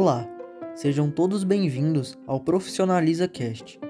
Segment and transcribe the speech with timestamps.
[0.00, 0.24] Olá,
[0.76, 3.80] sejam todos bem-vindos ao Profissionaliza Cast.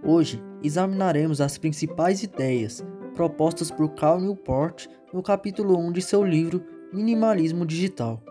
[0.00, 2.84] Hoje examinaremos as principais ideias
[3.16, 8.22] propostas por Cal Newport no capítulo 1 de seu livro Minimalismo Digital.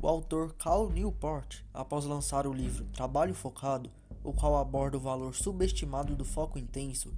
[0.00, 3.90] O autor Cal Newport, após lançar o livro Trabalho Focado,
[4.22, 7.12] o qual aborda o valor subestimado do foco intenso,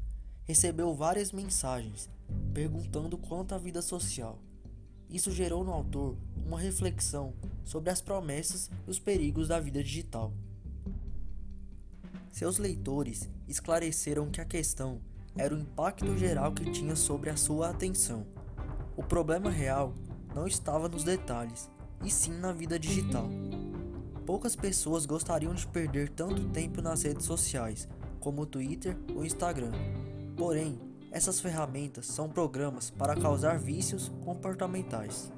[0.48, 2.08] recebeu várias mensagens
[2.54, 4.38] perguntando quanto à vida social.
[5.10, 6.16] Isso gerou no autor
[6.46, 7.34] uma reflexão
[7.66, 10.32] sobre as promessas e os perigos da vida digital.
[12.32, 15.00] Seus leitores esclareceram que a questão
[15.36, 18.26] era o impacto geral que tinha sobre a sua atenção.
[18.96, 19.92] O problema real
[20.34, 21.70] não estava nos detalhes,
[22.02, 23.28] e sim na vida digital.
[24.24, 27.86] Poucas pessoas gostariam de perder tanto tempo nas redes sociais,
[28.18, 29.72] como o Twitter ou Instagram,
[30.38, 30.78] Porém,
[31.10, 35.32] essas ferramentas são programas para causar vícios comportamentais.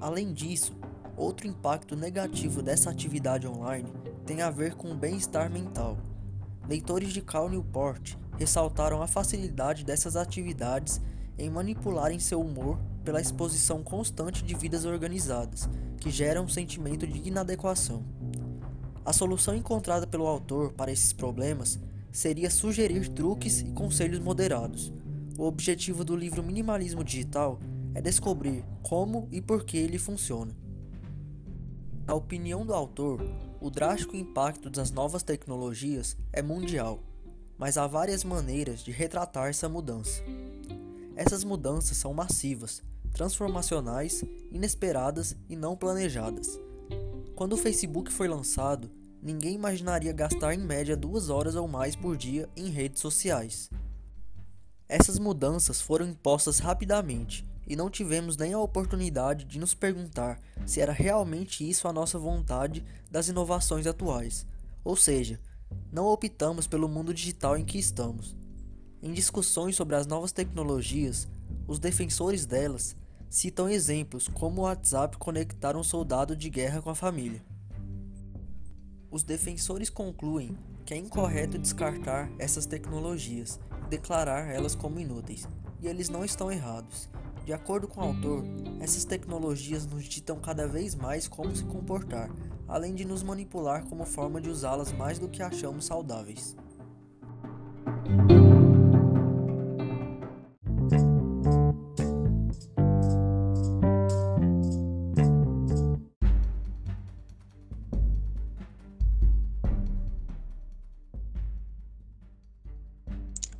[0.00, 0.72] Além disso,
[1.16, 3.92] outro impacto negativo dessa atividade online
[4.24, 5.98] tem a ver com o bem-estar mental.
[6.68, 11.00] Leitores de Cal Newport ressaltaram a facilidade dessas atividades
[11.36, 17.26] em manipularem seu humor pela exposição constante de vidas organizadas, que geram um sentimento de
[17.26, 18.04] inadequação.
[19.04, 21.80] A solução encontrada pelo autor para esses problemas
[22.12, 24.92] seria sugerir truques e conselhos moderados.
[25.38, 27.58] O objetivo do livro Minimalismo Digital
[27.94, 30.54] é descobrir como e por que ele funciona.
[32.06, 33.20] Na opinião do autor,
[33.60, 37.02] o drástico impacto das novas tecnologias é mundial,
[37.56, 40.22] mas há várias maneiras de retratar essa mudança.
[41.14, 46.58] Essas mudanças são massivas, transformacionais, inesperadas e não planejadas.
[47.34, 48.90] Quando o Facebook foi lançado,
[49.22, 53.70] ninguém imaginaria gastar em média duas horas ou mais por dia em redes sociais.
[54.88, 60.80] Essas mudanças foram impostas rapidamente e não tivemos nem a oportunidade de nos perguntar se
[60.80, 64.44] era realmente isso a nossa vontade das inovações atuais,
[64.82, 65.38] ou seja,
[65.92, 68.36] não optamos pelo mundo digital em que estamos.
[69.02, 71.28] Em discussões sobre as novas tecnologias,
[71.68, 72.96] os defensores delas
[73.28, 77.40] citam exemplos como o WhatsApp conectar um soldado de guerra com a família.
[79.12, 80.56] Os defensores concluem
[80.86, 85.48] que é incorreto descartar essas tecnologias e declarar elas como inúteis,
[85.80, 87.08] e eles não estão errados.
[87.44, 88.44] De acordo com o autor,
[88.78, 92.30] essas tecnologias nos ditam cada vez mais como se comportar,
[92.68, 96.54] além de nos manipular como forma de usá-las mais do que achamos saudáveis.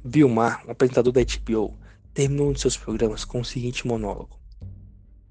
[0.02, 1.76] Bill Maher, um apresentador da HBO,
[2.14, 4.40] terminou um de seus programas com o seguinte monólogo: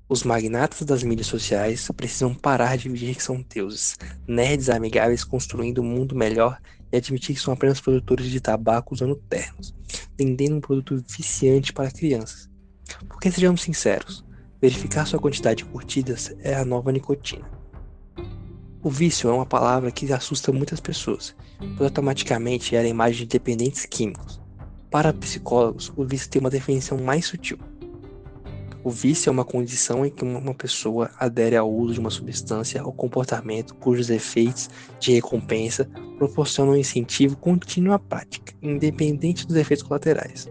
[0.07, 3.97] Os magnatas das mídias sociais precisam parar de fingir que são deuses,
[4.27, 9.15] nerds amigáveis construindo um mundo melhor e admitir que são apenas produtores de tabaco usando
[9.15, 9.73] ternos,
[10.15, 12.47] vendendo um produto viciante para crianças.
[13.07, 14.23] Porque sejamos sinceros,
[14.61, 17.49] verificar sua quantidade de curtidas é a nova nicotina.
[18.83, 23.25] O vício é uma palavra que assusta muitas pessoas, pois automaticamente era a imagem de
[23.25, 24.39] dependentes químicos.
[24.89, 27.59] Para psicólogos, o vício tem uma definição mais sutil.
[28.83, 32.83] O vício é uma condição em que uma pessoa adere ao uso de uma substância
[32.83, 34.69] ou comportamento cujos efeitos
[34.99, 40.49] de recompensa proporcionam um incentivo contínuo à prática, independente dos efeitos colaterais.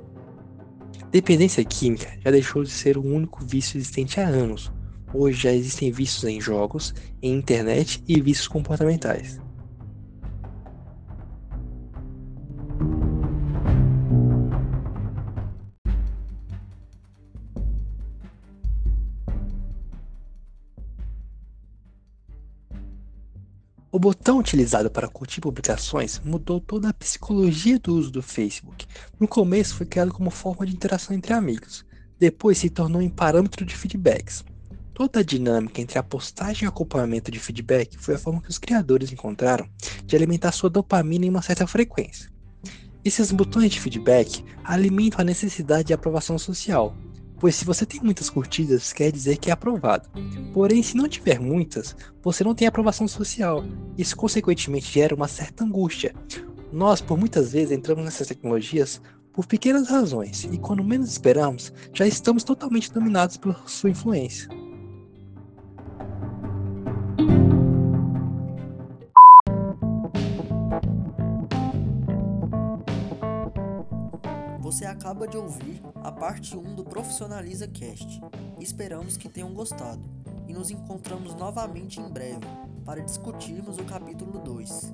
[1.10, 4.70] Dependência química já deixou de ser o único vício existente há anos.
[5.12, 9.40] Hoje já existem vícios em jogos, em internet e vícios comportamentais.
[23.98, 28.86] O botão utilizado para curtir publicações mudou toda a psicologia do uso do Facebook.
[29.18, 31.84] No começo foi criado como forma de interação entre amigos,
[32.16, 34.44] depois se tornou em parâmetro de feedbacks.
[34.94, 38.56] Toda a dinâmica entre a postagem e acompanhamento de feedback foi a forma que os
[38.56, 39.68] criadores encontraram
[40.04, 42.30] de alimentar sua dopamina em uma certa frequência.
[43.04, 46.96] Esses botões de feedback alimentam a necessidade de aprovação social,
[47.38, 50.08] pois se você tem muitas curtidas, quer dizer que é aprovado.
[50.52, 53.64] Porém, se não tiver muitas, você não tem aprovação social.
[53.96, 56.14] Isso, consequentemente, gera uma certa angústia.
[56.72, 59.00] Nós, por muitas vezes, entramos nessas tecnologias
[59.32, 64.48] por pequenas razões, e quando menos esperamos, já estamos totalmente dominados por sua influência.
[74.68, 78.20] Você acaba de ouvir a parte 1 do Profissionaliza Cast.
[78.60, 79.98] Esperamos que tenham gostado
[80.46, 82.46] e nos encontramos novamente em breve
[82.84, 84.92] para discutirmos o capítulo 2.